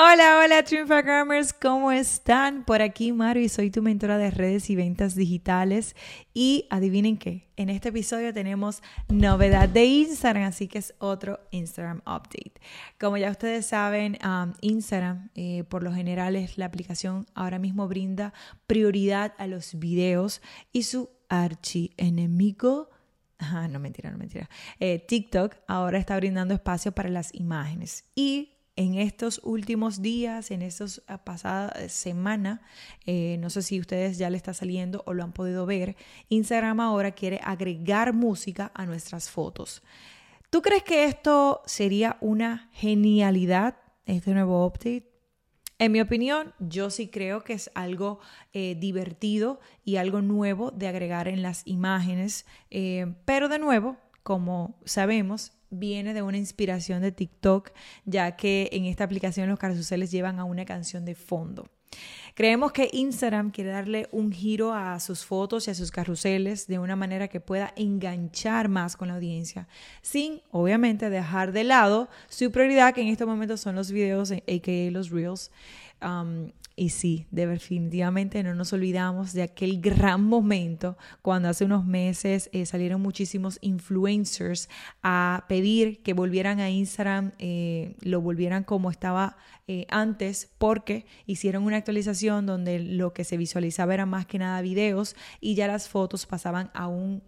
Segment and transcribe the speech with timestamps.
[0.00, 2.62] Hola, hola Triunfagrammers, ¿cómo están?
[2.64, 5.96] Por aquí Maru y soy tu mentora de redes y ventas digitales.
[6.32, 11.98] Y adivinen qué, en este episodio tenemos novedad de Instagram, así que es otro Instagram
[12.02, 12.60] Update.
[13.00, 17.88] Como ya ustedes saben, um, Instagram eh, por lo general es la aplicación ahora mismo
[17.88, 18.32] brinda
[18.68, 22.88] prioridad a los videos y su archienemigo
[23.40, 24.48] Ah, no mentira, no mentira.
[24.80, 28.04] Eh, TikTok ahora está brindando espacio para las imágenes.
[28.16, 32.60] Y en estos últimos días, en estas ah, pasadas eh, semanas,
[33.06, 35.96] eh, no sé si ustedes ya le está saliendo o lo han podido ver,
[36.28, 39.82] Instagram ahora quiere agregar música a nuestras fotos.
[40.48, 45.10] ¿Tú crees que esto sería una genialidad, este nuevo update?
[45.80, 48.20] En mi opinión, yo sí creo que es algo
[48.52, 52.46] eh, divertido y algo nuevo de agregar en las imágenes,
[53.24, 57.70] pero de nuevo, como sabemos, viene de una inspiración de TikTok,
[58.04, 61.68] ya que en esta aplicación los carruseles llevan a una canción de fondo.
[62.34, 66.78] Creemos que Instagram quiere darle un giro a sus fotos y a sus carruseles de
[66.78, 69.66] una manera que pueda enganchar más con la audiencia,
[70.02, 74.90] sin obviamente dejar de lado su prioridad, que en estos momentos son los videos, aka
[74.90, 75.50] los reels.
[76.00, 82.48] Um, y sí, definitivamente no nos olvidamos de aquel gran momento cuando hace unos meses
[82.52, 84.68] eh, salieron muchísimos influencers
[85.02, 91.64] a pedir que volvieran a Instagram, eh, lo volvieran como estaba eh, antes, porque hicieron
[91.64, 95.88] una actualización donde lo que se visualizaba era más que nada videos y ya las
[95.88, 97.22] fotos pasaban a un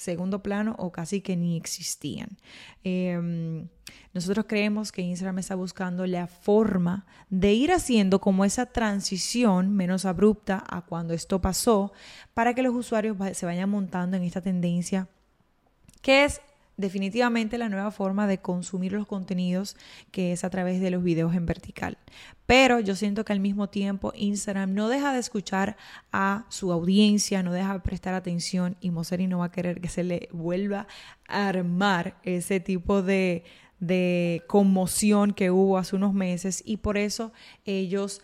[0.00, 2.38] segundo plano o casi que ni existían.
[2.84, 3.68] Em,
[4.14, 10.06] nosotros creemos que Instagram está buscando la forma de ir haciendo como esa transición menos
[10.06, 11.92] abrupta a cuando esto pasó
[12.32, 15.08] para que los usuarios se vayan montando en esta tendencia
[16.00, 16.40] que es
[16.80, 19.76] definitivamente la nueva forma de consumir los contenidos
[20.10, 21.98] que es a través de los videos en vertical.
[22.46, 25.76] Pero yo siento que al mismo tiempo Instagram no deja de escuchar
[26.12, 29.88] a su audiencia, no deja de prestar atención y Moseri no va a querer que
[29.88, 30.86] se le vuelva
[31.28, 33.44] a armar ese tipo de,
[33.78, 37.32] de conmoción que hubo hace unos meses y por eso
[37.64, 38.22] ellos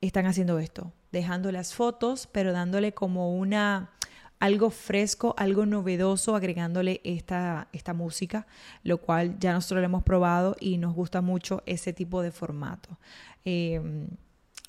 [0.00, 3.90] están haciendo esto, dejando las fotos, pero dándole como una
[4.40, 8.46] algo fresco, algo novedoso, agregándole esta, esta música,
[8.84, 12.98] lo cual ya nosotros lo hemos probado y nos gusta mucho ese tipo de formato.
[13.44, 14.08] Em,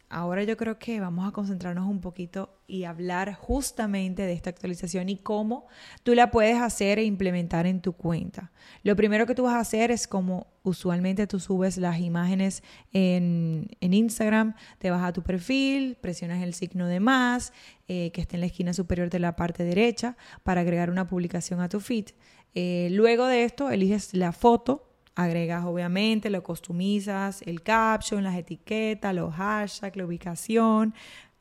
[0.09, 5.07] ahora yo creo que vamos a concentrarnos un poquito y hablar justamente de esta actualización
[5.07, 5.67] y cómo
[6.03, 8.51] tú la puedes hacer e implementar en tu cuenta.
[8.83, 13.69] Lo primero que tú vas a hacer es como usualmente tú subes las imágenes en,
[13.79, 17.53] Instagram, te vas a tu perfil, presionas el signo de más
[17.87, 21.61] eh, que está en la esquina superior de la parte derecha para agregar una publicación
[21.61, 22.09] a tu feed.
[22.55, 24.88] Eh, luego de esto eliges la foto
[25.19, 30.93] Agregas obviamente, lo customizas, el caption, las etiquetas, los hashtags, la ubicación,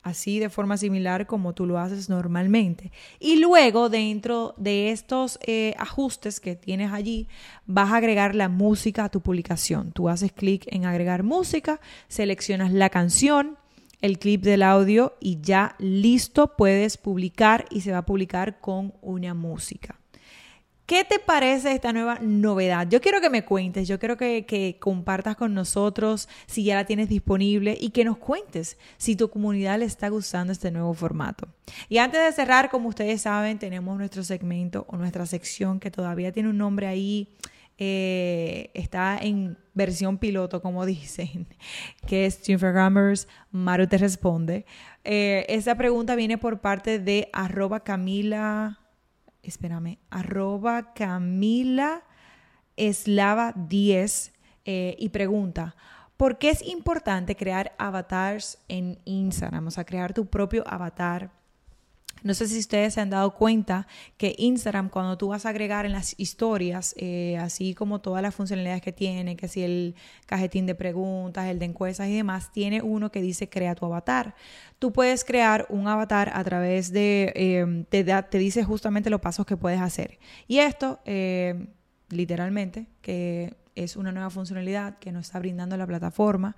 [0.03, 2.91] así de forma similar como tú lo haces normalmente.
[3.21, 7.29] Y luego dentro de estos eh, ajustes que tienes allí,
[7.67, 9.93] vas a agregar la música a tu publicación.
[9.93, 11.79] Tú haces clic en agregar música,
[12.09, 13.57] seleccionas la canción,
[14.01, 18.93] el clip del audio y ya listo puedes publicar y se va a publicar con
[19.01, 19.98] una música.
[20.89, 22.87] ¿Qué te parece esta nueva novedad?
[22.89, 27.09] Yo quiero que me cuentes, yo quiero que, compartas con nosotros si ya la tienes
[27.09, 31.47] disponible y que nos cuentes si tu comunidad le está gustando este nuevo formato.
[31.89, 36.31] Y antes de cerrar, como ustedes saben, tenemos nuestro segmento o nuestra sección que todavía
[36.31, 37.35] tiene un nombre ahí.
[37.77, 41.45] Eh, está en versión piloto, como dicen,
[42.07, 44.65] que es Grammars, Maru te responde.
[45.03, 48.78] Eh, esa pregunta viene por parte de arroba Camila
[49.43, 52.03] espérame, arroba Camila
[52.75, 54.33] Eslava 10
[54.65, 55.75] eh, y pregunta,
[56.15, 59.67] ¿por qué es importante crear avatars en Instagram?
[59.67, 61.31] O sea, crear tu propio avatar
[62.23, 63.87] no sé si ustedes se han dado cuenta
[64.17, 68.35] que Instagram, cuando tú vas a agregar en las historias, eh, así como todas las
[68.35, 69.95] funcionalidades que tiene, que si el
[70.25, 74.35] cajetín de preguntas, el de encuestas y demás, tiene uno que dice crea tu avatar.
[74.79, 79.45] Tú puedes crear un avatar a través de, eh, te, te, dice justamente los pasos
[79.45, 80.19] que puedes hacer.
[80.47, 81.67] Y esto, eh,
[82.09, 86.55] literalmente, que es una nueva funcionalidad que nos está brindando la plataforma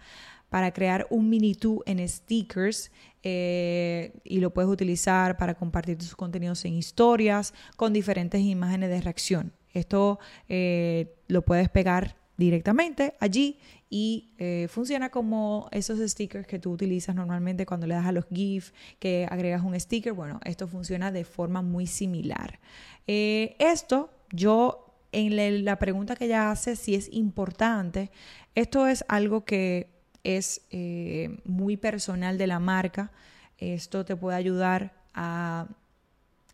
[0.50, 2.92] para crear un mini tú en stickers
[3.24, 9.00] eh, y lo puedes utilizar para compartir tus contenidos en historias con diferentes imágenes de
[9.00, 9.54] reacción.
[9.74, 10.20] Esto
[10.50, 13.60] eh, lo puedes pegar directamente allí
[13.90, 18.26] y eh, funciona como esos stickers que tú utilizas normalmente cuando le das a los
[18.34, 20.12] GIF, que agregas un sticker.
[20.12, 22.60] Bueno, esto funciona de forma muy similar.
[23.08, 28.12] Esto yo en la pregunta que ella hace, si es importante,
[28.56, 29.90] esto es algo que
[30.24, 33.12] es eh, muy personal de la marca.
[33.58, 35.68] Esto te puede ayudar a,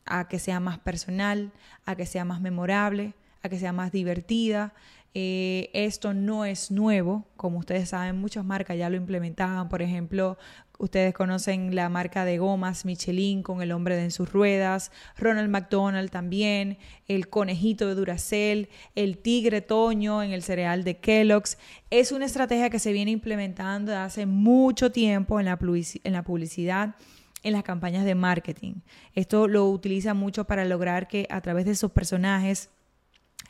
[0.06, 1.52] a, que sea más personal,
[1.86, 3.14] a que sea más memorable,
[3.44, 4.74] a que sea más divertida.
[5.20, 9.68] Eh, esto no es nuevo, como ustedes saben, muchas marcas ya lo implementaban.
[9.68, 10.38] Por ejemplo,
[10.78, 15.50] Ustedes conocen la marca de gomas Michelin con el hombre de en sus ruedas, Ronald
[15.50, 16.78] McDonald también,
[17.08, 21.58] el conejito de Duracell, el tigre toño en el cereal de Kellogg's.
[21.90, 25.58] Es una estrategia que se viene implementando hace mucho tiempo en la,
[26.04, 26.94] en la publicidad
[27.42, 28.82] en las campañas de marketing.
[29.16, 32.70] Esto lo utiliza mucho para lograr que a través de esos personajes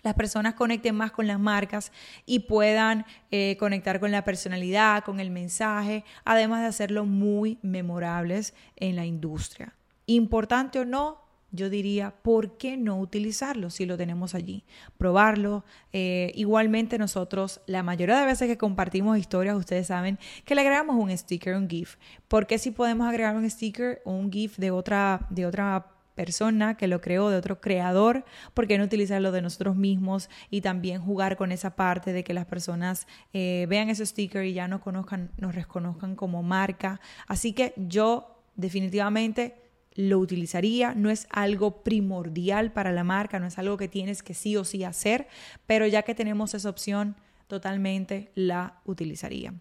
[0.07, 1.91] las personas conecten más con las marcas
[2.25, 8.53] y puedan eh, conectar con la personalidad, con el mensaje, además de hacerlo muy memorables
[8.77, 9.75] en la industria.
[10.05, 14.63] Importante o no, yo diría, ¿por qué no utilizarlo si lo tenemos allí?
[14.97, 15.65] Probarlo.
[15.91, 20.95] Eh, igualmente nosotros, la mayoría de veces que compartimos historias, ustedes saben que le agregamos
[20.95, 21.97] un sticker, un GIF.
[22.29, 26.75] ¿Por qué si podemos agregar un sticker o un GIF de otra, de otra persona
[26.75, 28.25] que lo creó, de otro creador,
[28.55, 32.33] ¿por qué no utilizarlo de nosotros mismos y también jugar con esa parte de que
[32.33, 36.99] las personas eh, vean ese sticker y ya nos conozcan, nos reconozcan como marca?
[37.27, 39.61] Así que yo definitivamente
[39.93, 44.33] lo utilizaría, no es algo primordial para la marca, no es algo que tienes que
[44.33, 45.27] sí o sí hacer,
[45.67, 47.15] pero ya que tenemos esa opción,
[47.47, 49.53] totalmente la utilizaría.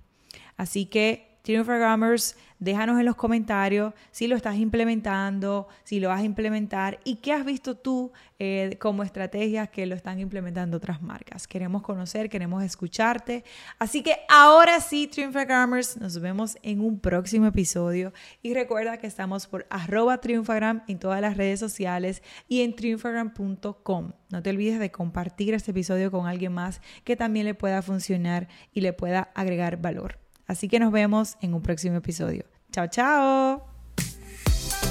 [0.56, 6.25] Así que Triumphagrammers, déjanos en los comentarios si lo estás implementando, si lo vas a
[6.25, 8.11] implementar y qué has visto tú
[8.41, 11.47] eh, como estrategias que lo están implementando otras marcas.
[11.47, 13.45] Queremos conocer, queremos escucharte.
[13.79, 18.13] Así que ahora sí, Triumphagrammers, nos vemos en un próximo episodio
[18.43, 24.13] y recuerda que estamos por arroba triunfagram en todas las redes sociales y en triumphagram.com.
[24.31, 28.49] No te olvides de compartir este episodio con alguien más que también le pueda funcionar
[28.73, 30.25] y le pueda agregar valor.
[30.47, 32.45] Así que nos vemos en un próximo episodio.
[32.73, 33.67] Chao, chao.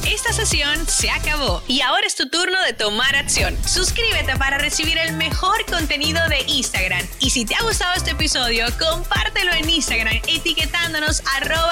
[0.08, 3.58] Esta sesión se acabó y ahora es tu turno de tomar acción.
[3.66, 7.06] Suscríbete para recibir el mejor contenido de Instagram.
[7.20, 11.66] Y si te ha gustado este episodio, compártelo en Instagram etiquetándonos arroba.